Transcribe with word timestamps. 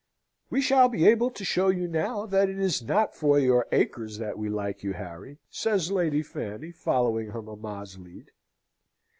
"We 0.49 0.61
shall 0.61 0.89
be 0.89 1.05
able 1.05 1.29
to 1.29 1.45
show 1.45 1.69
now 1.69 2.25
that 2.25 2.49
it 2.49 2.57
is 2.57 2.81
not 2.81 3.13
for 3.13 3.37
your 3.37 3.67
acres 3.71 4.17
that 4.17 4.35
we 4.35 4.49
like 4.49 4.81
you, 4.83 4.93
Harry!" 4.93 5.37
says 5.51 5.91
Lady 5.91 6.23
Fanny, 6.23 6.71
following 6.71 7.27
her 7.27 7.41
mamma's 7.43 7.99
lead. 7.99 8.31